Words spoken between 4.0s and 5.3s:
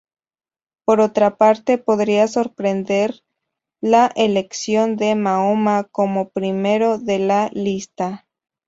elección de